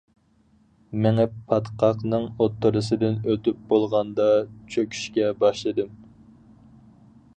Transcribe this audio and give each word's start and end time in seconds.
مېڭىپ 1.03 1.35
پاتقاقنىڭ 1.51 2.25
ئوتتۇرىسىدىن 2.31 3.19
ئۆتۈپ 3.33 3.61
بولغاندا 3.75 4.27
چۆكۈشكە 4.77 5.29
باشلىدىم. 5.45 5.97